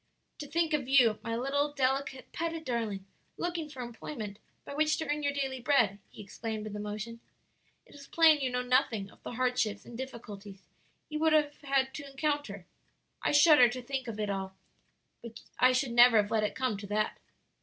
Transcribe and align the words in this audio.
"To 0.39 0.47
think 0.47 0.73
of 0.73 0.89
you, 0.89 1.19
my 1.21 1.35
little, 1.35 1.73
delicate, 1.73 2.31
petted 2.31 2.65
darling, 2.65 3.05
looking 3.37 3.69
for 3.69 3.83
employment 3.83 4.39
by 4.65 4.73
which 4.73 4.97
to 4.97 5.07
earn 5.07 5.21
your 5.21 5.31
daily 5.31 5.59
bread!" 5.59 5.99
he 6.09 6.23
exclaimed 6.23 6.63
with 6.63 6.75
emotion. 6.75 7.19
"It 7.85 7.93
is 7.93 8.07
plain 8.07 8.41
you 8.41 8.49
know 8.49 8.63
nothing 8.63 9.11
of 9.11 9.21
the 9.21 9.33
hardships 9.33 9.85
and 9.85 9.95
difficulties 9.95 10.63
you 11.07 11.19
would 11.19 11.33
have 11.33 11.55
had 11.61 11.93
to 11.93 12.09
encounter. 12.09 12.65
I 13.21 13.31
shudder 13.31 13.69
to 13.69 13.81
think 13.83 14.07
of 14.07 14.19
it 14.19 14.31
all. 14.31 14.55
But 15.21 15.41
I 15.59 15.71
should 15.71 15.91
never 15.91 16.17
have 16.17 16.31
let 16.31 16.43
it 16.43 16.55
come 16.55 16.77
to 16.77 16.87
that." 16.87 17.19